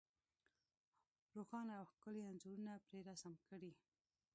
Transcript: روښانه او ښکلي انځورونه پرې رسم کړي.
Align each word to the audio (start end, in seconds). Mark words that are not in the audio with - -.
روښانه 1.35 1.73
او 1.79 1.85
ښکلي 1.93 2.21
انځورونه 2.25 2.73
پرې 2.85 2.99
رسم 3.09 3.33
کړي. 3.47 3.71